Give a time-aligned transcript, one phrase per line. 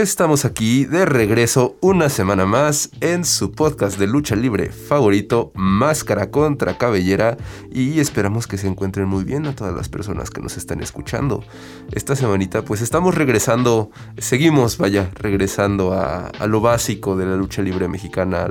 [0.00, 6.30] Estamos aquí de regreso una semana más en su podcast de lucha libre favorito, Máscara
[6.30, 7.36] contra Cabellera,
[7.70, 11.44] y esperamos que se encuentren muy bien a todas las personas que nos están escuchando.
[11.92, 17.86] Esta semanita pues estamos regresando, seguimos, vaya, regresando a, lo básico de la lucha libre
[17.86, 18.48] mexicana,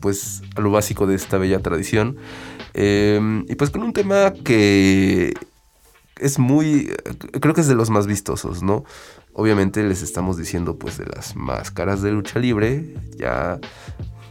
[0.00, 2.16] pues a lo básico de esta bella tradición.
[2.72, 5.34] Em, y pues con un tema que
[6.18, 6.92] es muy,
[7.40, 8.84] creo que es de los más vistosos, ¿no?
[9.32, 13.58] Obviamente les estamos diciendo pues de las máscaras de lucha libre, ya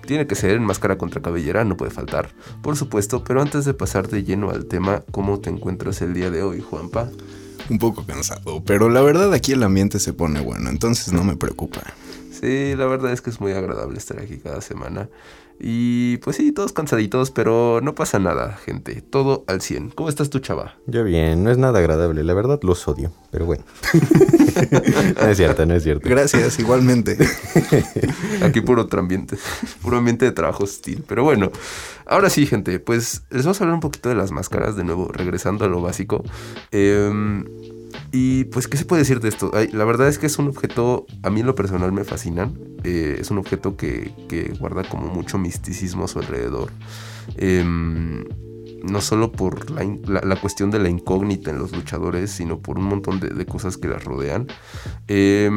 [0.05, 2.29] tiene que ser en máscara contra cabellera, no puede faltar,
[2.61, 6.29] por supuesto, pero antes de pasar de lleno al tema, ¿cómo te encuentras el día
[6.29, 7.09] de hoy, Juanpa?
[7.69, 11.35] Un poco cansado, pero la verdad aquí el ambiente se pone bueno, entonces no me
[11.35, 11.81] preocupa.
[12.31, 15.07] Sí, la verdad es que es muy agradable estar aquí cada semana.
[15.59, 19.01] Y pues sí, todos cansaditos, pero no pasa nada, gente.
[19.01, 19.91] Todo al 100.
[19.91, 20.75] ¿Cómo estás tú, chava?
[20.87, 22.23] Yo bien, no es nada agradable.
[22.23, 23.63] La verdad los odio, pero bueno.
[25.21, 26.09] no es cierto, no es cierto.
[26.09, 27.17] Gracias, igualmente.
[28.41, 29.37] Aquí puro otro ambiente.
[29.81, 31.03] Puro ambiente de trabajo hostil.
[31.07, 31.51] Pero bueno,
[32.05, 32.79] ahora sí, gente.
[32.79, 34.75] Pues les vamos a hablar un poquito de las máscaras.
[34.75, 36.23] De nuevo, regresando a lo básico.
[36.71, 37.43] Eh
[38.15, 39.51] y pues, ¿qué se puede decir de esto?
[39.71, 42.53] la verdad es que es un objeto, a mí en lo personal me fascinan.
[42.83, 44.13] Eh, es un objeto que,
[44.59, 46.71] guarda como mucho misticismo a su alrededor.
[47.37, 48.23] Em,
[48.83, 53.19] no solo por la, cuestión de la incógnita en los luchadores, sino por un montón
[53.19, 54.45] de, de cosas que las rodean.
[55.07, 55.49] Eh,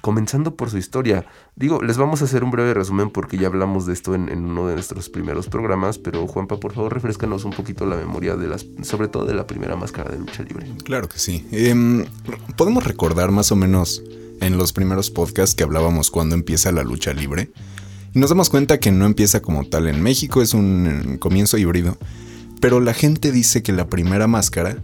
[0.00, 1.26] comenzando por su historia.
[1.56, 4.66] Digo, les vamos a hacer un breve resumen porque ya hablamos de esto en, uno
[4.66, 8.66] de nuestros primeros programas, pero Juanpa, por favor, refrescanos un poquito la memoria de las,
[8.82, 10.66] sobre todo de la primera máscara de lucha libre.
[10.84, 11.46] Claro que sí.
[11.52, 12.04] Em,
[12.56, 14.02] podemos recordar más o menos
[14.40, 17.50] en los primeros podcasts que hablábamos cuando empieza la lucha libre.
[18.14, 21.96] Y nos damos cuenta que no empieza como tal en México, es un comienzo híbrido.
[22.60, 24.76] Pero la gente dice que la primera máscara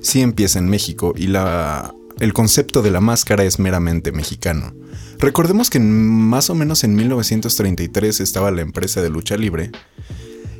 [0.00, 4.74] sí empieza en México y la el concepto de la máscara es meramente mexicano.
[5.18, 9.70] Recordemos que más o menos en 1933 estaba la empresa de lucha libre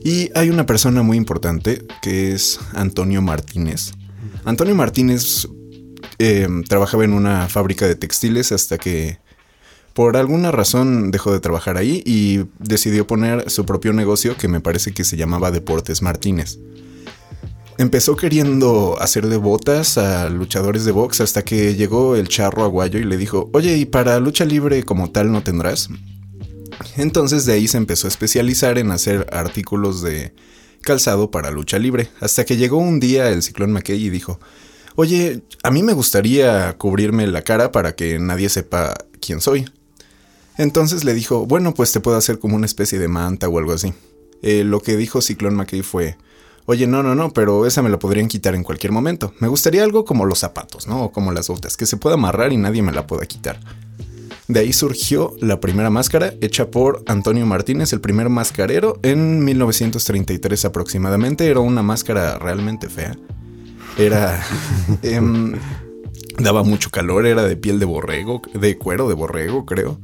[0.02, 3.92] y hay una persona muy importante que es Antonio Martínez.
[4.44, 5.48] Antonio Martínez
[6.18, 9.18] eh, trabajaba en una fábrica de textiles hasta que
[9.94, 14.60] por alguna razón dejó de trabajar ahí y decidió poner su propio negocio que me
[14.60, 16.58] parece que se llamaba Deportes Martínez.
[17.76, 23.00] Empezó queriendo hacer de botas a luchadores de box hasta que llegó el charro aguayo
[23.00, 25.88] y le dijo, oye, ¿y para lucha libre como tal no tendrás?
[26.96, 30.34] Entonces de ahí se empezó a especializar en hacer artículos de
[30.82, 34.38] calzado para lucha libre, hasta que llegó un día el ciclón McKay y dijo,
[34.94, 39.64] oye, a mí me gustaría cubrirme la cara para que nadie sepa quién soy.
[40.56, 43.72] Entonces le dijo, bueno, pues te puedo hacer como una especie de manta o algo
[43.72, 43.92] así.
[44.42, 46.16] Eh, lo que dijo Ciclón McKay fue,
[46.66, 49.34] Oye, no, no, no, pero esa me la podrían quitar en cualquier momento.
[49.38, 51.04] Me gustaría algo como los zapatos, ¿no?
[51.04, 53.60] O como las botas, que se pueda amarrar y nadie me la pueda quitar.
[54.48, 60.64] De ahí surgió la primera máscara, hecha por Antonio Martínez, el primer mascarero, en 1933
[60.64, 61.46] aproximadamente.
[61.46, 63.16] Era una máscara realmente fea.
[63.98, 64.42] Era...
[65.02, 65.54] Em,
[66.38, 69.98] daba mucho calor, era de piel de borrego, de cuero de borrego, creo.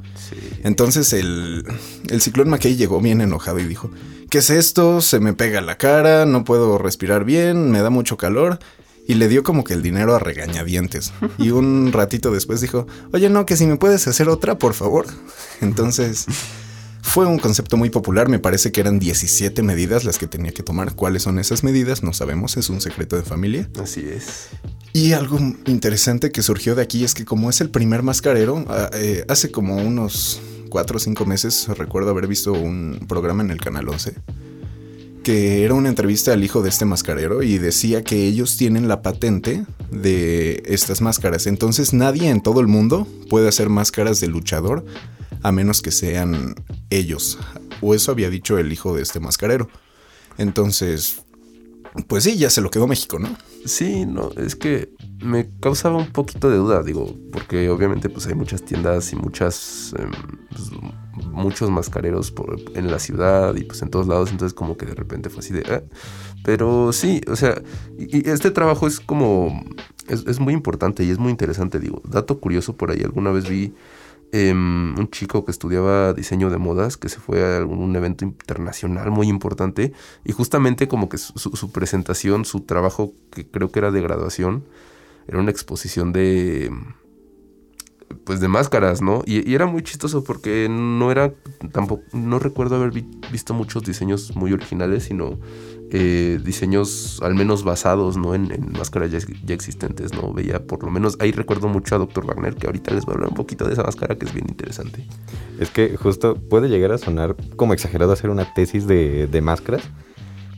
[0.63, 1.65] Entonces el,
[2.09, 3.91] el ciclón Mackay llegó bien enojado y dijo,
[4.29, 5.01] ¿qué es esto?
[5.01, 8.59] Se me pega la cara, no puedo respirar bien, me da mucho calor.
[9.07, 11.11] Y le dio como que el dinero a regañadientes.
[11.37, 15.07] Y un ratito después dijo, oye, no, que si me puedes hacer otra, por favor.
[15.59, 16.27] Entonces,
[17.01, 20.63] fue un concepto muy popular, me parece que eran 17 medidas las que tenía que
[20.63, 20.95] tomar.
[20.95, 22.03] ¿Cuáles son esas medidas?
[22.03, 23.69] No sabemos, es un secreto de familia.
[23.81, 24.47] Así es.
[24.93, 28.89] Y algo interesante que surgió de aquí es que como es el primer mascarero, ah,
[28.93, 33.59] eh, hace como unos cuatro o cinco meses recuerdo haber visto un programa en el
[33.59, 34.15] Canal 11
[35.23, 39.01] que era una entrevista al hijo de este mascarero y decía que ellos tienen la
[39.01, 41.45] patente de estas máscaras.
[41.47, 44.83] Entonces nadie en todo el mundo puede hacer máscaras de luchador
[45.43, 46.55] a menos que sean
[46.89, 47.37] ellos.
[47.81, 49.69] O eso había dicho el hijo de este mascarero.
[50.37, 51.21] Entonces,
[52.07, 53.29] pues sí, ya se lo quedó México, ¿no?
[53.65, 54.93] Sí, no, es que
[55.23, 59.93] me causaba un poquito de duda, digo, porque obviamente pues hay muchas tiendas y muchas,
[59.99, 60.11] em,
[60.49, 60.71] pues,
[61.27, 62.33] muchos mascareros
[62.73, 65.53] en la ciudad y pues en todos lados, entonces como que de repente fue así
[65.53, 65.63] de...
[65.69, 65.83] Ah".
[66.43, 67.61] Pero sí, o sea,
[67.97, 69.63] y, este trabajo es como,
[70.07, 73.73] es muy importante y es muy interesante, digo, dato curioso por ahí, alguna vez vi
[74.33, 79.11] Em, un chico que estudiaba diseño de modas, que se fue a algún evento internacional
[79.11, 79.91] muy importante,
[80.23, 84.63] y justamente como que su, presentación, su trabajo, que creo que era de graduación,
[85.27, 86.71] era una exposición de...
[88.13, 89.21] pues de máscaras, ¿no?
[89.25, 91.33] Y, era muy chistoso porque no era
[91.71, 95.39] tampoco, no recuerdo haber vi- visto muchos diseños muy originales, sino
[95.91, 98.33] eh, diseños al menos basados, ¿no?
[98.33, 99.19] En, máscaras ya,
[99.53, 100.33] existentes, ¿no?
[100.33, 102.25] Veía por lo menos, ahí recuerdo mucho a Dr.
[102.25, 104.45] Wagner, que ahorita les voy a hablar un poquito de esa máscara que es bien
[104.47, 105.05] interesante.
[105.59, 109.83] Es que justo puede llegar a sonar como exagerado hacer una tesis de, de máscaras,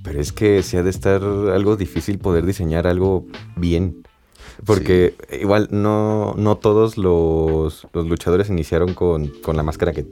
[0.03, 4.03] pero es que sí ha de estar algo difícil poder diseñar algo bien.
[4.65, 10.05] Porque igual no, no todos los, los luchadores iniciaron con, con la máscara que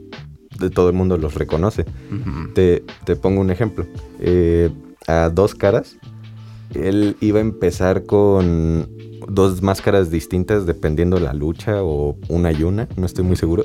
[0.58, 1.84] de todo el mundo los reconoce.
[2.54, 3.86] Te, te pongo un ejemplo.
[4.20, 4.70] Eh,
[5.06, 5.96] a dos caras,
[6.74, 8.88] él iba a empezar con
[9.28, 13.64] dos máscaras distintas dependiendo la lucha o una y una, no estoy muy seguro.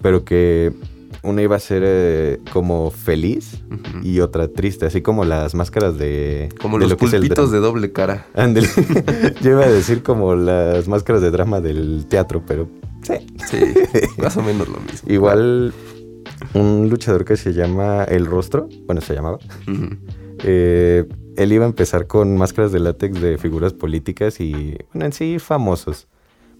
[0.00, 0.72] Pero que
[1.26, 3.62] una iba a ser eh, como feliz
[4.02, 6.48] y otra triste, así como las máscaras de...
[6.60, 8.26] Como de los lo pulpitos de doble cara.
[8.34, 8.68] Ándale.
[9.42, 12.68] Yo iba a decir como las máscaras de drama del teatro, pero
[13.02, 13.14] sí.
[13.46, 13.58] Sí,
[14.18, 15.12] más o menos lo mismo.
[15.12, 15.74] Igual
[16.54, 19.38] un luchador que se llama El Rostro, bueno, se llamaba,
[20.44, 21.04] eh,
[21.36, 25.38] él iba a empezar con máscaras de látex de figuras políticas y, bueno, en sí
[25.38, 26.08] famosos.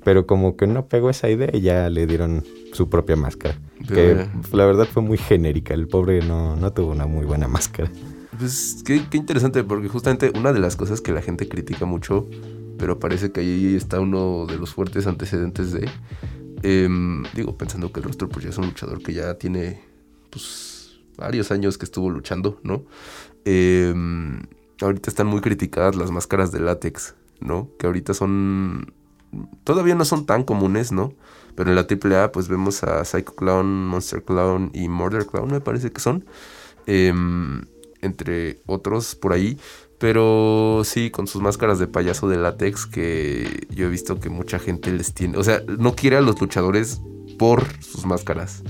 [0.06, 3.58] Pero como que no pegó esa idea y ya le dieron su propia máscara.
[3.88, 5.74] Pero que la verdad fue muy genérica.
[5.74, 7.90] El pobre no, no tuvo una muy buena máscara.
[8.38, 12.24] Pues qué, qué interesante, porque justamente una de las cosas que la gente critica mucho,
[12.78, 15.90] pero parece que ahí está uno de los fuertes antecedentes de.
[16.62, 19.82] em, digo, pensando que el rostro pues ya es un luchador que ya tiene
[20.30, 22.84] pues varios años que estuvo luchando, ¿no?
[23.44, 24.40] Em,
[24.80, 27.70] ahorita están muy criticadas las máscaras de látex, ¿no?
[27.76, 28.92] Que ahorita son.
[29.64, 31.12] Todavía no son tan comunes, ¿no?
[31.54, 35.60] Pero en la AAA pues vemos a Psycho Clown, Monster Clown y Murder Clown, me
[35.60, 36.24] parece que son.
[36.86, 37.62] Em,
[38.02, 39.58] entre otros por ahí.
[39.98, 44.58] Pero sí, con sus máscaras de payaso de látex que yo he visto que mucha
[44.58, 45.38] gente les tiene.
[45.38, 47.00] O sea, no quiere a los luchadores
[47.38, 48.62] por sus máscaras.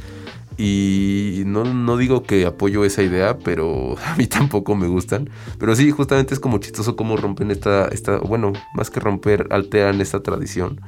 [0.59, 5.29] Y no, no digo que apoyo esa idea, pero a mí tampoco me gustan.
[5.59, 10.01] Pero sí, justamente es como chistoso cómo rompen esta, esta bueno, más que romper, alteran
[10.01, 10.81] esta tradición.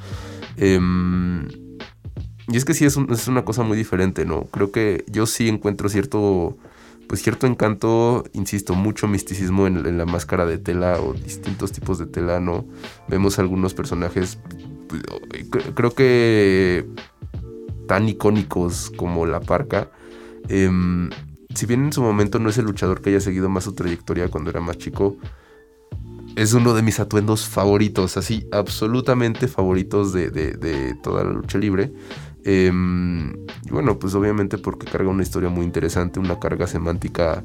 [0.56, 1.46] Em,
[2.48, 4.44] y es que sí, es, es una cosa muy diferente, ¿no?
[4.44, 6.56] Creo que yo sí encuentro cierto,
[7.06, 12.06] pues cierto encanto, insisto, mucho misticismo en, la máscara de tela o distintos tipos de
[12.06, 12.64] tela, ¿no?
[13.06, 14.38] Vemos algunos personajes,
[14.88, 15.02] pues,
[15.50, 16.86] cre- creo que
[17.88, 19.90] tan icónicos como la parca.
[20.48, 21.10] Em,
[21.54, 24.28] si bien en su momento no es el luchador que haya seguido más su trayectoria
[24.28, 25.16] cuando era más chico,
[26.36, 31.92] es uno de mis atuendos favoritos, así, absolutamente favoritos de, de- toda la lucha libre.
[32.44, 37.44] Y bueno, pues obviamente porque carga una historia muy interesante, una carga semántica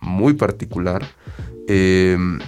[0.00, 1.06] muy particular.
[1.68, 2.38] Em,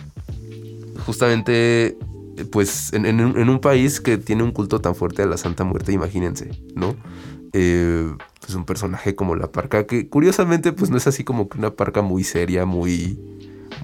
[1.07, 1.99] justamente,
[2.37, 5.93] eh, pues en un país que tiene un culto tan fuerte a la Santa Muerte,
[5.93, 6.97] imagínense, ¿no?
[7.53, 8.11] Eh,
[8.41, 11.75] pues un personaje como la parca, que curiosamente pues no es así como que una
[11.75, 13.19] parca muy seria, muy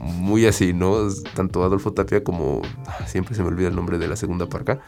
[0.03, 1.09] muy así, ¿no?
[1.35, 4.81] Tanto Adolfo Tapia como ah, siempre se me olvida el nombre de la segunda parca,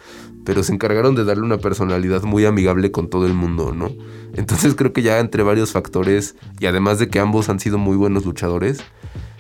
[0.45, 3.91] pero se encargaron de darle una personalidad muy amigable con todo el mundo, ¿no?
[4.35, 7.97] Entonces creo que ya entre varios factores y además de que ambos han sido muy
[7.97, 8.81] buenos luchadores,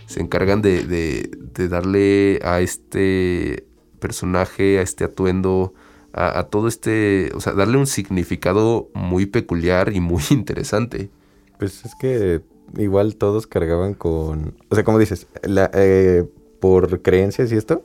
[0.06, 3.66] se encargan de, de- de darle a este
[4.00, 5.74] personaje, a este atuendo,
[6.12, 11.10] a, todo este, o sea, darle un significado muy peculiar y muy interesante.
[11.58, 12.40] Pues es que
[12.78, 14.54] igual todos cargaban con...
[14.68, 16.24] O sea, como dices, la, eh,
[16.60, 17.82] por creencias y esto,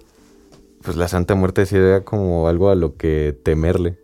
[0.81, 3.97] pues la Santa Muerte sí era como algo a lo que temerle.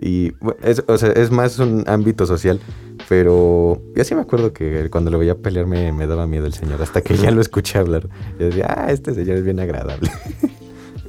[0.00, 2.60] Y es, o sea, es más un ámbito social,
[3.08, 6.54] pero yo sí me acuerdo que cuando lo veía pelear me, me daba miedo el
[6.54, 8.08] señor, hasta que ya lo escuché hablar.
[8.38, 10.10] Yo decía, ah, este señor es bien agradable.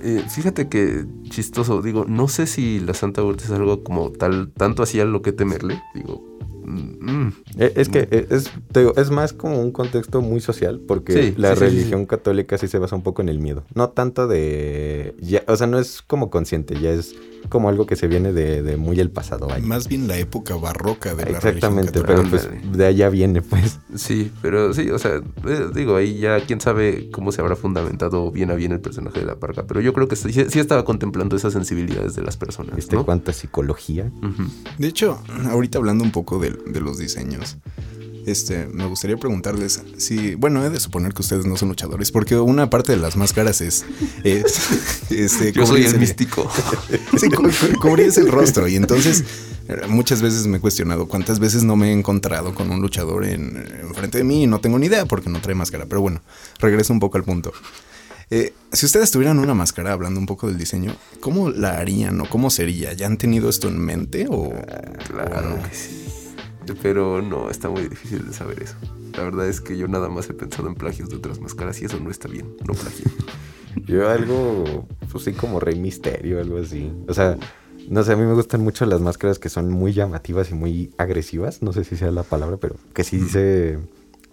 [0.03, 4.51] Eh, fíjate que chistoso, digo, no sé si la Santa Muerte es algo como tal,
[4.57, 6.23] tanto así a lo que temerle, digo,
[6.65, 10.39] mm, mm, Eh, Es que eh, es, te digo, es más como un contexto muy
[10.41, 13.29] social, porque Sí, la sí, sí, sí, religión católica sí se basa un poco en
[13.29, 13.63] el miedo.
[13.75, 15.15] No tanto de...
[15.19, 17.15] ya- o sea, no es como consciente, ya es
[17.49, 19.47] como algo que se viene de, de muy el pasado.
[19.47, 19.65] vaya.
[19.65, 23.79] Más bien la época barroca de la Exactamente, pero pues de allá viene, pues.
[23.95, 28.31] sí, pero sí, o sea, eh, digo, ahí ya quién sabe cómo se habrá fundamentado
[28.31, 30.85] bien a bien el personaje de la parca, pero yo creo que sí, sí estaba
[30.85, 33.05] contemplando esas sensibilidades de las personas, ¿Viste ¿no?
[33.05, 34.11] cuánta psicología?
[34.77, 37.57] De hecho, ahorita hablando un poco de, de los diseños,
[38.25, 42.35] este, me gustaría preguntarles si, bueno, he de suponer que ustedes no son luchadores, porque
[42.37, 43.85] una parte de las máscaras es,
[44.23, 46.49] es este, Yo soy cubrirse- el místico.
[47.19, 48.67] Sí, cu- cu- cubrirse el rostro.
[48.67, 49.23] Y entonces,
[49.67, 53.25] eh, muchas veces me he cuestionado cuántas veces no me he encontrado con un luchador
[53.25, 53.63] en,
[53.95, 55.85] frente de mí y no tengo ni idea porque no trae máscara.
[55.87, 56.21] Pero bueno,
[56.59, 57.51] regreso un poco al punto.
[58.33, 62.29] Eh, si ustedes tuvieran una máscara, hablando un poco del diseño, ¿cómo la harían o
[62.29, 62.93] cómo sería?
[62.93, 64.53] ¿Ya han tenido esto en mente o...?
[65.07, 66.05] Claro que sí.
[66.81, 68.75] Pero no, está muy difícil de saber eso.
[69.15, 71.85] La verdad es que yo nada más he pensado en plagios de otras máscaras y
[71.85, 73.05] eso no está bien, no plagio.
[73.85, 76.91] Yo algo, pues sí, como Rey Misterio, algo así.
[77.07, 77.37] O sea,
[77.89, 80.93] no sé, a mí me gustan mucho las máscaras que son muy llamativas y muy
[80.97, 81.61] agresivas.
[81.61, 83.79] No sé si sea la palabra, pero que sí se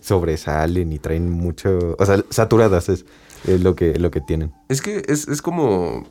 [0.01, 1.97] sobresalen y traen mucho.
[1.99, 3.05] O sea, saturadas es,
[3.47, 4.53] es lo, que, lo que tienen.
[4.69, 6.07] Es que es, es como.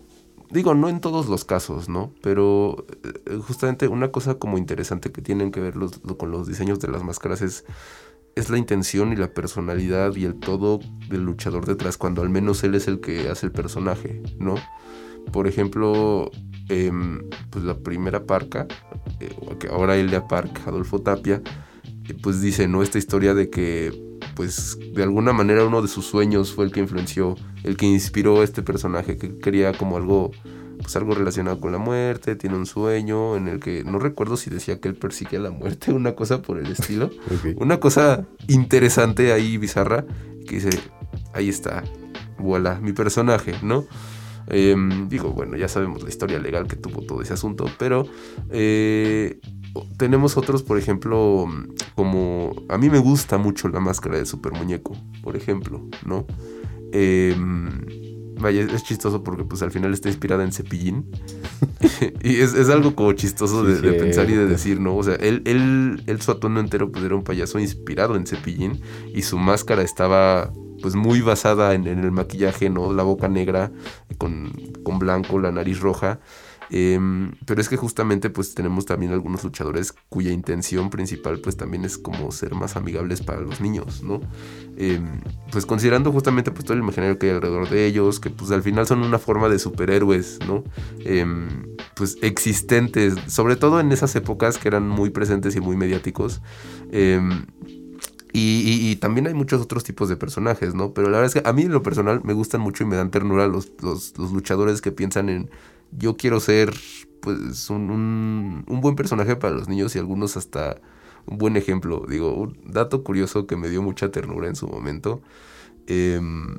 [0.50, 2.14] Digo, no en todos los casos, ¿no?
[2.22, 2.86] Pero
[3.26, 6.80] eh, justamente una cosa como interesante que tienen que ver los- lo- con los diseños
[6.80, 7.66] de las máscaras es,
[8.36, 12.64] es la intención y la personalidad y el todo del luchador detrás, cuando al menos
[12.64, 14.56] él es el que hace el personaje, ¿no?
[15.34, 16.32] Por ejemplo,
[16.70, 18.68] em, pues la primera parca,
[19.20, 21.42] eh, que ahora Elia Park, Adolfo Tapia,
[22.08, 22.82] eh, pues dice, ¿no?
[22.84, 23.92] Esta historia de que,
[24.38, 28.42] pues, de alguna manera uno de sus sueños fue el que influenció, el que inspiró
[28.42, 30.30] a este personaje, que quería como algo,
[30.80, 34.52] pues algo relacionado con la muerte, tiene un sueño en el que, no recuerdo si
[34.52, 37.10] decía que él persigue a la muerte, una cosa por el estilo.
[37.56, 40.06] Una cosa interesante ahí, bizarra,
[40.48, 40.70] que dice,
[41.34, 41.84] ahí está,
[42.38, 43.86] voilà, mi personaje, ¿no?
[44.50, 48.06] Em, digo, bueno, ya sabemos la historia legal que tuvo todo ese asunto, pero
[48.52, 49.40] eh,
[49.98, 51.48] tenemos otros, por ejemplo,
[51.96, 56.26] como a mí me gusta mucho la máscara del super muñeco, por ejemplo, ¿no?
[56.92, 57.86] Em,
[58.40, 61.06] vaya, es chistoso porque pues al final está inspirada en Cepillín.
[62.24, 64.96] y es, es algo como chistoso de, Sí, de pensar y de decir, ¿no?
[64.96, 68.82] O sea, él, él, él su atuendo entero pues era un payaso inspirado en Cepillín
[69.14, 72.94] y su máscara estaba pues muy basada en, en el maquillaje, ¿no?
[72.94, 73.72] La boca negra
[74.18, 74.52] con,
[74.84, 76.20] con blanco, la nariz roja.
[76.70, 81.86] Em, pero es que justamente pues tenemos también algunos luchadores cuya intención principal pues también
[81.86, 84.20] es como ser más amigables para los niños, ¿no?
[84.78, 85.22] Em,
[85.52, 88.64] pues considerando justamente pues todo el imaginario que hay alrededor de ellos, que pues al
[88.64, 90.64] final son una forma de superhéroes, ¿no?
[91.00, 91.48] Em,
[91.96, 96.42] pues existentes, sobre todo en esas épocas que eran muy presentes y muy mediáticos.
[98.40, 100.94] Y también hay muchos otros tipos de personajes, ¿no?
[100.94, 102.96] Pero la verdad es que a mí en lo personal me gustan mucho y me
[102.96, 105.50] dan ternura los, los, los luchadores que piensan en
[105.92, 106.74] yo quiero ser
[107.22, 110.78] pues un, un, un buen personaje para los niños y algunos hasta
[111.26, 112.06] un buen ejemplo.
[112.08, 115.22] Digo, un dato curioso que me dio mucha ternura en su momento
[115.88, 116.58] em,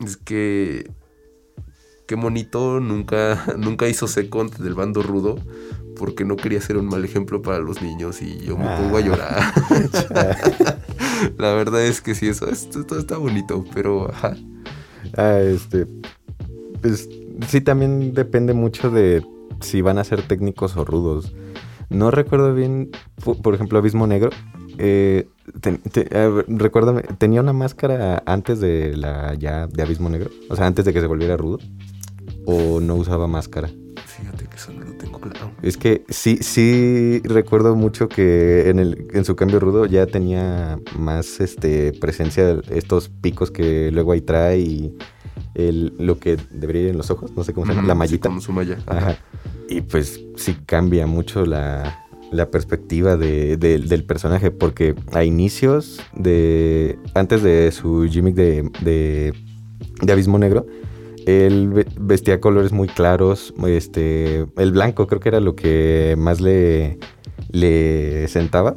[0.00, 0.90] es que
[2.06, 5.38] que Monito nunca, nunca hizo second del bando rudo
[5.96, 9.00] porque no quería ser un mal ejemplo para los niños y yo me pongo a
[9.00, 9.42] llorar.
[11.38, 14.36] La verdad es que sí, eso esto, todo está bonito, pero ajá.
[15.16, 15.86] Ah, este.
[16.82, 17.08] Pues
[17.48, 19.22] sí, también depende mucho de
[19.60, 21.34] si van a ser técnicos o rudos.
[21.90, 22.90] No recuerdo bien,
[23.42, 24.30] por ejemplo, Abismo Negro.
[24.78, 25.28] eh,
[25.60, 25.78] te-
[26.48, 30.30] recuérdame, ¿tenía una máscara antes de la ya de Abismo Negro?
[30.48, 31.58] O sea, antes de que se volviera rudo.
[32.46, 33.68] ¿O no usaba máscara?
[34.06, 35.52] Fíjate que eso no lo tengo claro.
[35.62, 40.78] Es que sí, sí recuerdo mucho que en, el, en su cambio rudo ya tenía
[40.98, 44.96] más este presencia estos picos que luego ahí trae y
[45.54, 47.98] el, lo que debería ir en los ojos, no sé cómo se llama, la sí,
[47.98, 48.28] mallita.
[48.28, 48.78] como su malla.
[48.86, 49.16] Ajá.
[49.68, 52.00] Y pues sí cambia mucho la,
[52.32, 56.98] la perspectiva de- de- del personaje, porque a inicios de.
[57.14, 59.32] Antes de su gimmick de, de,
[60.02, 60.66] de Abismo Negro,
[61.26, 63.54] él ve- vestía colores muy claros.
[63.66, 66.98] Este, el blanco creo que era lo que más le,
[67.50, 68.74] le sentaba.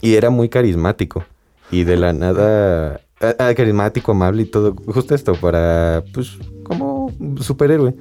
[0.00, 1.24] Y era muy carismático.
[1.70, 3.00] Y de la nada.
[3.20, 4.74] Ah, ah, carismático, amable y todo.
[4.86, 6.04] Justo esto, para.
[6.12, 7.94] Pues, como superhéroe.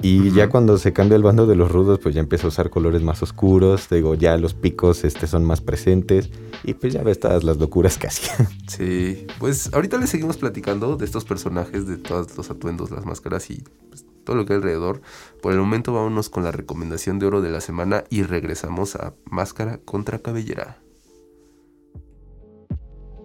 [0.00, 0.36] Y Ujú.
[0.36, 3.02] ya cuando se cambia el bando de los rudos, pues ya empieza a usar colores
[3.02, 3.88] más oscuros.
[3.88, 6.30] Digo, ya los picos este, son más presentes.
[6.64, 8.48] Y pues ya ves todas las locuras que hacía.
[8.66, 13.48] Sí, pues ahorita le seguimos platicando de estos personajes, de todos los atuendos, las máscaras
[13.50, 15.02] y pues, todo lo que hay alrededor.
[15.40, 19.14] Por el momento vámonos con la recomendación de oro de la semana y regresamos a
[19.24, 20.78] Máscara contra Cabellera.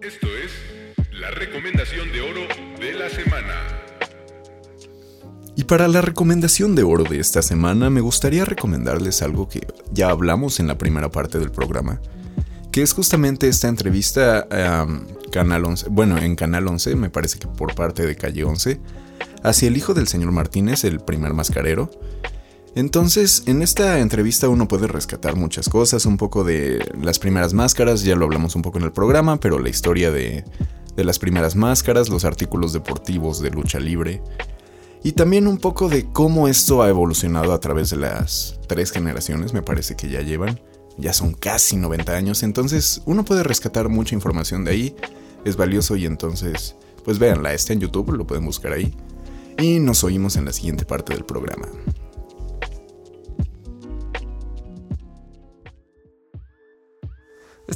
[0.00, 0.47] Esto es
[5.68, 10.60] para la recomendación de oro de esta semana me gustaría recomendarles algo que ya hablamos
[10.60, 12.00] en la primera parte del programa,
[12.72, 14.48] que es justamente esta entrevista
[15.30, 18.80] Canal 11, bueno, en Canal 11, me parece que por parte de Calle 11,
[19.42, 21.90] hacia el hijo del señor Martínez, el primer mascarero.
[22.74, 28.04] Entonces, en esta entrevista uno puede rescatar muchas cosas, un poco de las primeras máscaras,
[28.04, 30.44] ya lo hablamos un poco en el programa, pero la historia de,
[30.96, 34.22] de las primeras máscaras, los artículos deportivos de lucha libre,
[35.02, 39.52] y también un poco de cómo esto ha evolucionado a través de las tres generaciones,
[39.52, 40.60] me parece que ya llevan.
[40.96, 44.96] Ya son casi 90 años, entonces uno puede rescatar mucha información de ahí.
[45.44, 46.74] Es valioso y entonces,
[47.04, 48.92] pues véanla, está en YouTube, lo pueden buscar ahí.
[49.58, 51.68] Y nos oímos en la siguiente parte del programa.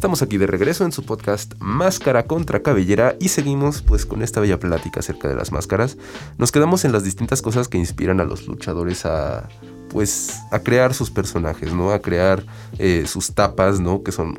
[0.02, 4.40] Estamos aquí de regreso en su podcast Máscara contra Cabellera y seguimos pues con esta
[4.40, 5.96] bella plática acerca de las máscaras.
[6.38, 9.48] Nos quedamos en las distintas cosas que inspiran a los luchadores a
[9.92, 11.90] pues a crear sus personajes, ¿no?
[11.90, 12.44] A crear
[12.78, 14.02] eh, sus tapas, ¿no?
[14.02, 14.38] Que son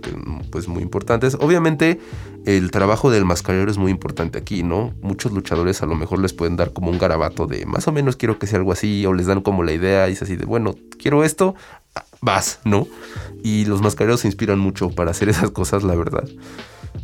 [0.51, 1.38] pues muy importantes.
[1.39, 2.00] Obviamente
[2.45, 4.93] el trabajo del mascarero es muy importante aquí, ¿no?
[5.01, 8.15] Muchos luchadores a lo mejor les pueden dar como un garabato de más o menos
[8.15, 10.45] quiero que sea algo así o les dan como la idea y es así de
[10.45, 11.55] bueno, quiero esto,
[12.22, 12.88] vas, ¿no?
[13.43, 16.27] Y los mascareros se inspiran mucho para hacer esas cosas, la verdad.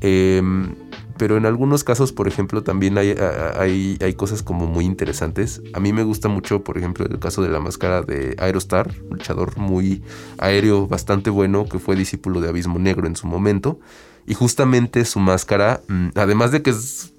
[0.02, 0.74] Em,
[1.20, 3.14] pero en algunos casos, por ejemplo, también hay,
[3.58, 5.62] hay, hay, cosas como muy interesantes.
[5.74, 9.58] A mí me gusta mucho, por ejemplo, el caso de la máscara de Aerostar, luchador
[9.58, 10.02] muy
[10.38, 13.82] aéreo, bastante bueno, que fue discípulo de Abismo Negro en su momento.
[14.28, 17.14] Y justamente su máscara, mm, además de que es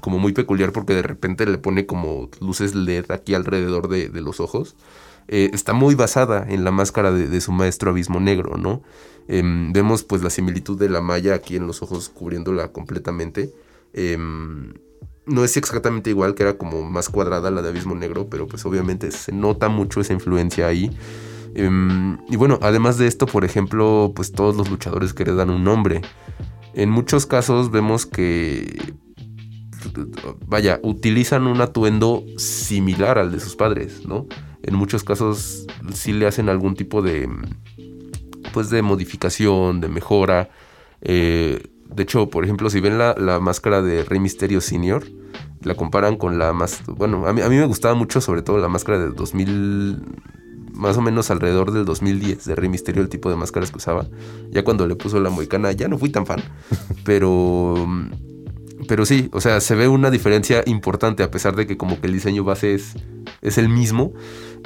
[0.00, 4.20] como muy peculiar porque de repente le pone como luces LED aquí alrededor de, de
[4.20, 4.74] los ojos,
[5.28, 8.82] eh, está muy basada en la máscara de, su maestro Abismo Negro, ¿no?
[9.26, 13.52] Em, vemos pues la similitud de la malla aquí en los ojos cubriéndola completamente.
[13.92, 14.74] Em,
[15.26, 18.64] no es exactamente igual, que era como más cuadrada la de Abismo Negro, pero pues
[18.66, 20.90] obviamente se nota mucho esa influencia ahí.
[21.54, 25.50] Em, y bueno, además de esto, por ejemplo, pues todos los luchadores que le dan
[25.50, 26.02] un nombre.
[26.74, 28.94] En muchos casos vemos que,
[30.46, 34.26] vaya, utilizan un atuendo similar al de sus padres, ¿no?
[34.66, 37.28] en muchos casos sí le hacen algún tipo de
[38.54, 40.48] pues de modificación, de mejora.
[41.02, 45.04] Eh, de hecho, por ejemplo, si ven la, máscara de Rey Misterio Senior,
[45.62, 46.82] la comparan con la más...
[46.86, 50.02] Bueno, a mí, a mí me gustaba mucho sobre todo la máscara de 2000
[50.72, 54.06] más o menos alrededor del 2010 de Rey Misterio el tipo de máscaras que usaba.
[54.50, 56.42] Ya cuando le puso la moicana ya no fui tan fan,
[57.04, 57.74] pero
[58.88, 62.06] pero sí, o sea, se ve una diferencia importante a pesar de que como que
[62.06, 62.94] el diseño base es,
[63.42, 64.12] es el mismo.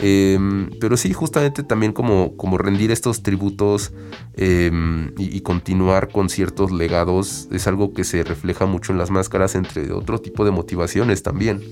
[0.01, 3.93] Em, pero sí, justamente también como, como rendir estos tributos
[4.35, 9.57] em, y, continuar con ciertos legados es algo que se refleja mucho en las máscaras,
[9.57, 11.63] entre otro tipo de motivaciones también.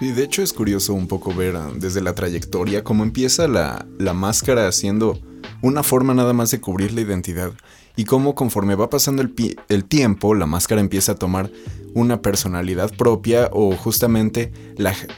[0.00, 3.86] Y de hecho es curioso un poco ver ah, desde la trayectoria cómo empieza la,
[3.98, 5.18] la máscara siendo
[5.60, 7.52] una forma nada más de cubrir la identidad
[8.00, 11.50] y cómo conforme va pasando el, tiempo la máscara empieza a tomar
[11.92, 14.50] una personalidad propia o justamente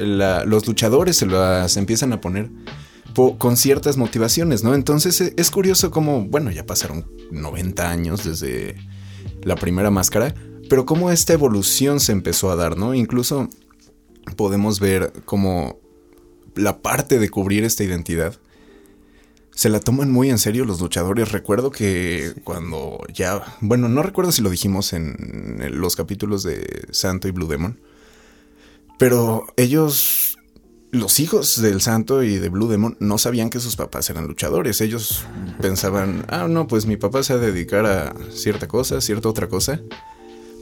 [0.00, 2.50] los luchadores se las empiezan a poner
[3.38, 4.74] con ciertas motivaciones, ¿no?
[4.74, 8.74] Entonces e, es curioso cómo, bueno, ya pasaron 90 años desde
[9.44, 10.34] la primera máscara,
[10.68, 12.94] pero cómo esta evolución se empezó a dar, ¿no?
[12.94, 13.48] Incluso
[14.34, 15.78] podemos ver cómo
[16.56, 18.40] la parte de cubrir esta identidad
[19.54, 21.32] se la toman muy en serio los luchadores.
[21.32, 27.28] Recuerdo que cuando ya, bueno, no recuerdo si lo dijimos en los capítulos de Santo
[27.28, 27.78] y Blue Demon,
[29.02, 30.38] pero ellos,
[30.92, 34.80] los hijos del Santo y de Blue Demon, no sabían que sus papás eran luchadores.
[34.80, 35.24] Ellos
[35.60, 39.48] pensaban, ah, no, pues mi papá se va a dedicar a cierta cosa, cierta otra
[39.48, 39.80] cosa.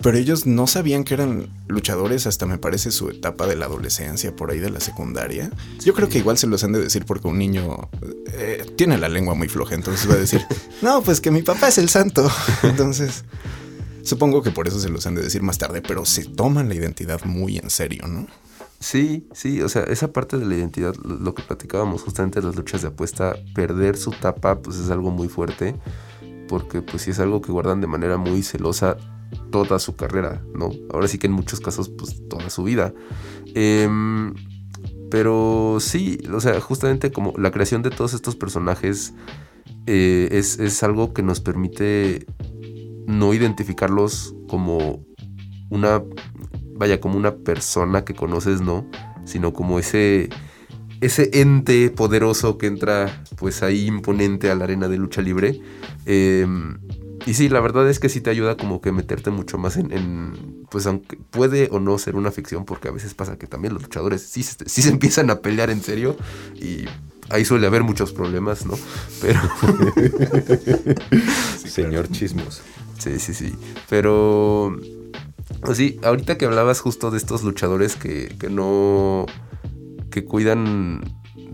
[0.03, 4.35] Pero ellos no sabían que eran luchadores hasta me parece su etapa de la adolescencia,
[4.35, 5.51] por ahí de la secundaria.
[5.85, 7.91] Yo creo que igual se los han de decir porque un niño
[8.33, 10.41] eh, tiene la lengua muy floja, entonces va a decir,
[10.83, 12.31] no, pues que mi papá es el santo.
[12.63, 13.25] Entonces,
[14.03, 16.75] supongo que por eso se los han de decir más tarde, pero se toman la
[16.75, 18.27] identidad muy en serio, ¿no?
[18.79, 22.57] Sí, sí, o sea, esa parte de la identidad, lo que platicábamos justamente en las
[22.57, 25.77] luchas de apuesta, perder su tapa, pues es algo muy fuerte,
[26.49, 28.97] porque pues si es algo que guardan de manera muy celosa,
[29.51, 30.71] toda su carrera, ¿no?
[30.93, 32.95] Ahora sí que en muchos casos, pues toda su vida.
[33.55, 34.35] Em,
[35.11, 39.13] pero sí, o sea, justamente como la creación de todos estos personajes
[39.87, 42.27] eh, es, es, algo que nos permite
[43.07, 45.05] no identificarlos como
[45.69, 46.03] una,
[46.75, 48.89] vaya, como una persona que conoces, ¿no?
[49.25, 50.29] Sino como ese,
[51.01, 55.61] ese ente poderoso que entra pues ahí imponente a la arena de lucha libre.
[56.07, 56.47] Eh,
[57.27, 60.67] y sí, la verdad es que sí te ayuda como que meterte mucho más en,
[60.71, 63.83] pues aunque puede o no ser una ficción, porque a veces pasa que también los
[63.83, 66.17] luchadores sí, sí se empiezan a pelear en serio
[66.55, 66.85] y
[67.31, 68.75] ahí suele haber muchos problemas, ¿no?
[69.21, 69.41] Pero...
[71.67, 72.63] Señor chismos.
[72.99, 73.55] Sí, sí, sí.
[73.89, 74.77] Pero...
[75.63, 79.27] Pues sí, ahorita que hablabas justo de estos luchadores que, que no...
[80.11, 81.01] que cuidan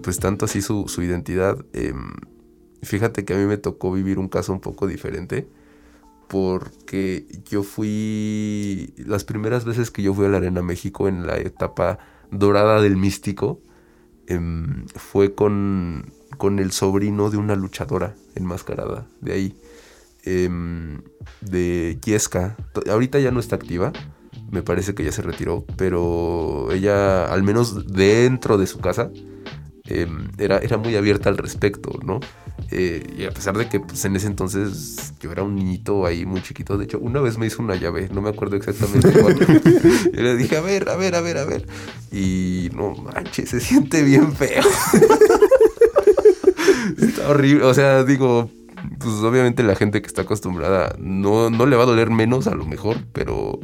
[0.02, 1.64] pues tanto así su, su identidad.
[1.72, 1.92] Eh,
[2.82, 5.48] Fíjate que a mí me tocó vivir un caso un poco diferente.
[6.28, 8.92] Porque yo fui.
[8.96, 11.98] Las primeras veces que yo fui a la Arena México en la etapa
[12.30, 13.60] dorada del místico.
[14.26, 19.56] Em, fue con, con el sobrino de una luchadora enmascarada de ahí.
[20.24, 21.02] Em,
[21.40, 22.56] de Yesca.
[22.90, 23.92] Ahorita ya no está activa.
[24.50, 29.10] me parece que ya se retiró, pero ella, al menos dentro de su casa,
[29.88, 32.20] em, era, era muy abierta al respecto, ¿no?
[32.70, 36.26] Eh, y a pesar de que pues, en ese entonces yo era un niñito ahí
[36.26, 39.44] muy chiquito, de hecho, una vez me hizo una llave, no me acuerdo exactamente cuándo.
[40.12, 41.66] y le dije, a ver, a ver, a ver, a ver.
[42.10, 44.62] Y no manches, se siente bien feo.
[46.98, 48.50] está horrible, o sea, digo,
[48.98, 52.54] pues obviamente la gente que está acostumbrada no, no le va a doler menos a
[52.54, 53.60] lo mejor, pero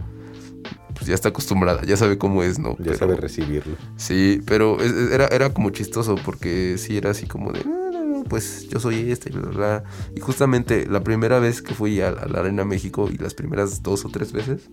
[1.03, 2.77] pues ya está acostumbrada, ya sabe cómo es, ¿no?
[2.79, 3.77] Ya Pero- sabe recibirlo.
[3.97, 8.05] Sí, pero es- era, era como chistoso porque sí era así como de, "Ah, no,
[8.05, 9.85] no, pues yo soy este y bla, bla, bla".
[10.17, 13.83] Y justamente la primera vez que fui a, a la Arena México y las primeras
[13.83, 14.71] dos o tres veces,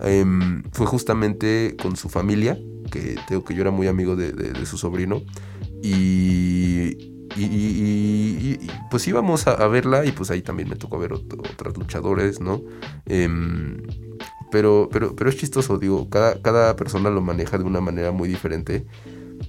[0.00, 2.56] em, fue justamente con su familia,
[2.92, 5.22] que tengo que yo era muy amigo de, de- de su sobrino.
[5.82, 10.76] Y, y, y- y- y, pues íbamos a, a verla y pues ahí también me
[10.76, 12.62] tocó ver ot- otras luchadores, ¿no?
[13.06, 13.82] Em,
[14.56, 18.26] pero, pero, pero es chistoso, digo, cada, cada persona lo maneja de una manera muy
[18.26, 18.86] diferente.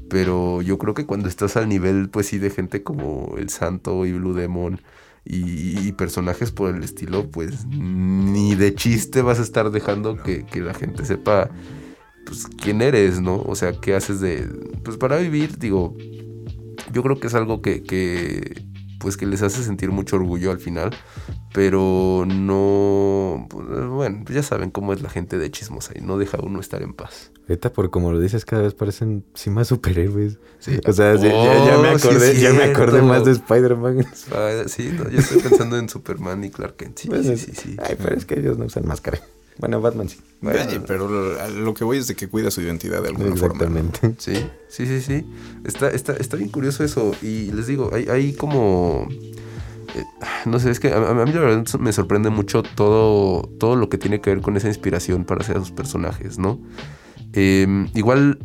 [0.09, 4.05] Pero yo creo que cuando estás al nivel, pues sí, de gente como El Santo
[4.05, 4.81] y Blue Demon
[5.23, 10.59] y, personajes por el estilo, pues ni de chiste vas a estar dejando que, que
[10.59, 11.51] la gente sepa,
[12.25, 13.41] pues, quién eres, ¿no?
[13.43, 14.45] O sea, qué haces de...
[14.83, 15.95] Pues para vivir, digo,
[16.91, 18.61] yo creo que es algo que, que
[18.99, 20.91] pues que les hace sentir mucho orgullo al final,
[21.53, 26.17] pero no, pues, bueno, pues ya saben cómo es la gente de chismosa y no
[26.17, 27.31] deja uno estar en paz.
[27.47, 30.37] Ahorita, por como lo dices, cada vez parecen sí más superhéroes.
[30.59, 30.79] Sí.
[30.85, 34.05] O sea, sí, ya, ya me Oh, sí acordé, ya me acordé más de Spider-Man.
[34.67, 36.97] Sí, no, yo estoy pensando en Superman y Clark Kent.
[36.99, 37.77] Sí, Pues, sí, sí, sí.
[37.81, 39.19] Ay, pero es que ellos no usan máscara.
[39.59, 40.19] Bueno, Batman sí.
[40.41, 40.59] Bueno.
[40.67, 43.65] Oye, pero lo, que voy es de que cuida su identidad de alguna forma.
[44.17, 44.35] Sí,
[44.67, 45.25] sí, sí, sí.
[45.65, 47.13] Está, está, está bien curioso eso.
[47.21, 49.07] Y les digo, hay, hay como.
[50.45, 54.21] No sé, es que a, mí verdad me sorprende mucho todo, todo lo que tiene
[54.21, 56.59] que ver con esa inspiración para hacer a sus personajes, ¿no?
[57.33, 58.39] Eh, igual,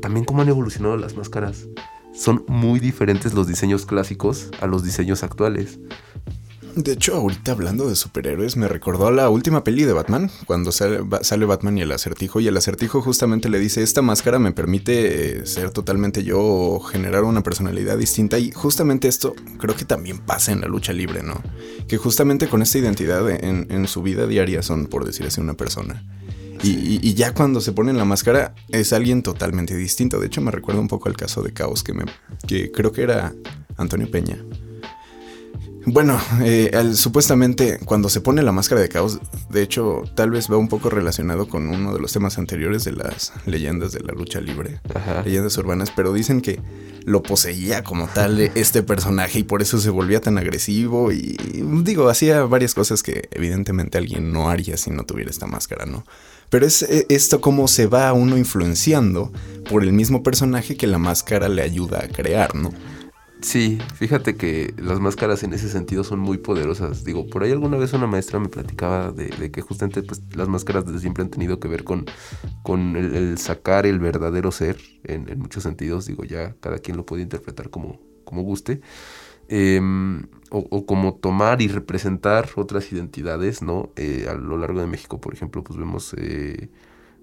[0.00, 1.68] también cómo han evolucionado las máscaras.
[2.14, 5.80] Son muy diferentes los diseños clásicos a los diseños actuales.
[6.74, 10.72] De hecho, ahorita hablando de superhéroes, me recordó a la última peli de Batman, cuando
[10.72, 14.38] sale, ba- sale Batman y el acertijo, y el acertijo justamente le dice, esta máscara
[14.38, 19.76] me permite eh, ser totalmente yo o generar una personalidad distinta, y justamente esto creo
[19.76, 21.42] que también pasa en la lucha libre, ¿no?
[21.88, 25.54] Que justamente con esta identidad en, en su vida diaria son, por decir así, una
[25.54, 26.02] persona.
[26.64, 30.20] Y ya cuando se ponen la máscara es alguien totalmente distinto.
[30.20, 32.04] De hecho, me recuerda un poco al caso de Caos, que, me,
[32.46, 33.34] que creo que era
[33.76, 34.38] Antonio Peña.
[35.84, 39.18] Bueno, eh, al- supuestamente cuando se pone la máscara de caos,
[39.50, 42.92] de hecho, tal vez va un poco relacionado con uno de los temas anteriores de
[42.92, 45.22] las leyendas de la lucha libre, Ajá.
[45.24, 46.60] leyendas urbanas, pero dicen que
[47.04, 51.36] lo poseía como tal eh, este personaje y por eso se volvía tan agresivo y
[51.82, 56.04] digo, hacía varias cosas que evidentemente alguien no haría si no tuviera esta máscara, ¿no?
[56.48, 59.32] Pero es eh, esto como se va uno influenciando
[59.68, 62.72] por el mismo personaje que la máscara le ayuda a crear, ¿no?
[63.42, 67.02] Sí, fíjate que las máscaras en ese sentido son muy poderosas.
[67.02, 70.86] Digo, por ahí alguna vez una maestra me platicaba de, que justamente pues, las máscaras
[70.86, 72.06] desde siempre han tenido que ver con,
[72.62, 76.06] con el, sacar el verdadero ser en, en muchos sentidos.
[76.06, 78.80] Digo, ya cada quien lo puede interpretar como, como guste.
[79.48, 83.92] Em, o, o como tomar y representar otras identidades, ¿no?
[83.96, 86.70] Eh, a lo largo de México, por ejemplo, pues vemos eh,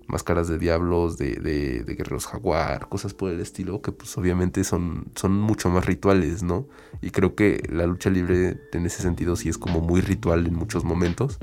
[0.10, 4.64] máscaras de diablos, de, de- de guerreros jaguar, cosas por el estilo, que pues obviamente
[4.64, 6.68] son, son mucho más rituales, ¿no?
[7.02, 10.56] Y creo que la lucha libre en ese sentido sí es como muy ritual en
[10.56, 11.38] muchos momentos.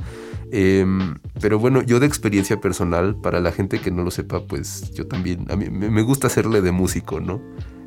[0.52, 4.90] Em, pero bueno, yo de experiencia personal, para la gente que no lo sepa, pues
[4.92, 7.40] yo también, a mí me gusta hacerle de músico, ¿no?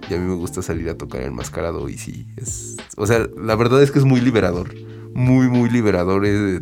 [0.09, 2.77] Y a mí me gusta salir a tocar enmascarado y sí, es...
[2.97, 4.73] O sea, la verdad es que es muy liberador.
[5.13, 6.23] Muy, muy liberador.
[6.25, 6.59] eh,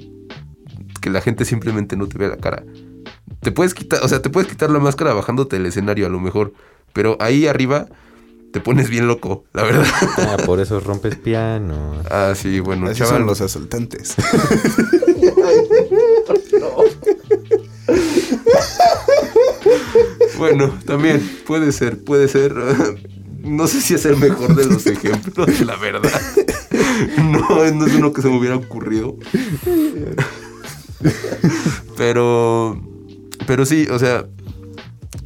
[1.02, 2.64] que la gente simplemente no te vea la cara.
[3.42, 6.20] Te puedes quitar, o sea, te puedes quitar la máscara bajándote el escenario a lo
[6.20, 6.54] mejor.
[6.94, 7.88] Pero ahí arriba
[8.52, 9.86] te pones bien loco, la verdad.
[10.18, 12.02] Ah, por eso rompes piano.
[12.10, 13.18] Ah, sí, bueno, Así chaval.
[13.18, 14.16] son los asaltantes.
[20.38, 22.54] Bueno, también puede ser, puede ser.
[23.44, 26.12] No sé si es el mejor de los ejemplos, la verdad.
[27.18, 29.16] No, no es uno que se me hubiera ocurrido.
[31.96, 32.78] Pero,
[33.48, 34.28] pero sí, o sea,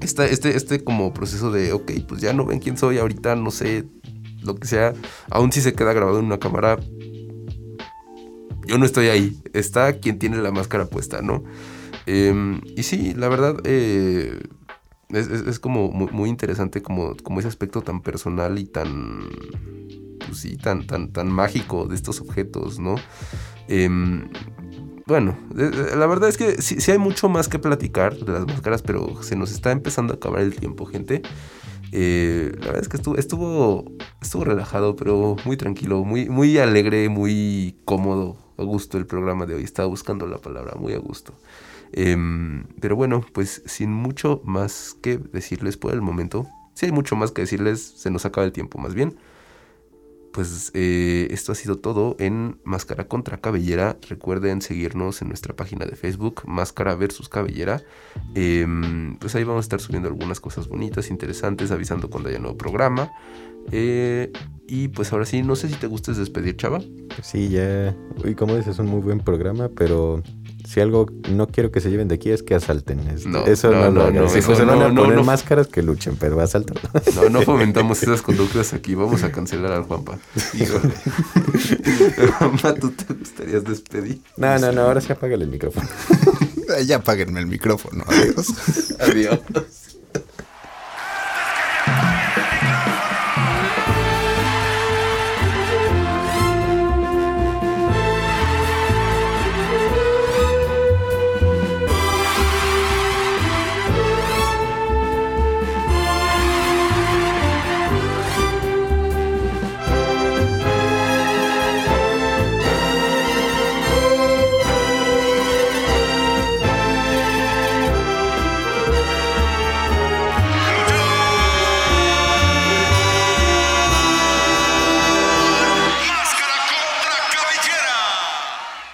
[0.02, 3.52] esta- este, este como proceso de, ok, pues ya no ven quién soy ahorita, no
[3.52, 3.86] sé,
[4.42, 4.94] lo que sea,
[5.30, 6.80] aún si se queda grabado en una cámara,
[8.68, 11.44] yo no estoy ahí, está quien tiene la máscara puesta, ¿no?
[12.06, 14.40] Em, y sí, la verdad, eh,
[15.10, 19.22] es, es- como muy, interesante como, como ese aspecto tan personal y tan,
[20.26, 22.96] pues sí, tan, tan, tan mágico de estos objetos, ¿no?
[23.68, 24.30] Em,
[25.12, 28.48] bueno, eh, eh, la verdad es que sí, hay mucho más que platicar de las
[28.48, 31.22] máscaras, pero se nos está empezando a acabar el tiempo, gente.
[31.92, 37.10] Eh, la verdad es que estuvo, estuvo, estuvo relajado, pero muy tranquilo, muy, muy alegre,
[37.10, 39.64] muy cómodo, a gusto el programa de hoy.
[39.64, 41.34] Estaba buscando la palabra, muy a gusto.
[41.92, 47.18] Em, pero bueno, pues sin mucho más que decirles por el momento, si hay mucho
[47.18, 49.18] más que decirles, se nos acaba el tiempo más bien.
[50.32, 53.98] Pues eh, esto ha sido todo en Máscara contra Cabellera.
[54.08, 57.82] Recuerden seguirnos en nuestra página de Facebook, Máscara versus Cabellera.
[58.36, 62.58] Em, pues ahí vamos a estar subiendo algunas cosas bonitas, interesantes, avisando cuando haya nuevo
[62.58, 63.12] programa.
[63.72, 64.32] Eh,
[64.68, 66.80] y pues ahora sí, no sé si te gustes despedir, chava.
[67.22, 67.96] Sí, ya.
[68.24, 70.24] Y como dices, es un muy buen programa, pero
[70.72, 73.02] si algo no quiero que se lleven de aquí es que asalten.
[73.26, 74.16] No, eso no, no, lo hagan.
[74.24, 75.24] no, Si van no, a no, poner no.
[75.26, 76.78] máscaras que luchen, pero asalten.
[77.16, 78.96] No, no fomentamos esas conductas aquí.
[78.96, 80.18] Vamos a cancelar al Juanpa.
[80.54, 80.94] Híjole.
[82.38, 84.22] Juanpa, ¿tú te gustarías despedir?
[84.38, 85.88] No, no, no, ahora sí apágale el micrófono.
[86.88, 88.48] Ya apáguenme el micrófono, adiós.
[89.00, 89.40] Adiós.